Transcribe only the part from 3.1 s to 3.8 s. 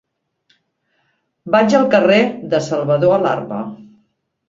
Alarma.